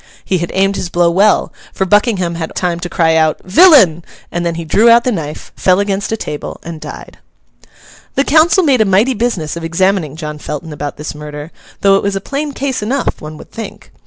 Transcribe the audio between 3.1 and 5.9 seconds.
out, 'Villain!' and then he drew out the knife, fell